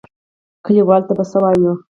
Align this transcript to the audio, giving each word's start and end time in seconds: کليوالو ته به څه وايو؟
کليوالو 0.65 1.07
ته 1.07 1.13
به 1.17 1.23
څه 1.31 1.37
وايو؟ 1.41 1.73